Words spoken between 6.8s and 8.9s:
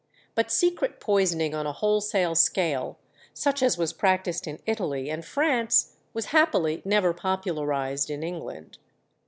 never popularized in England.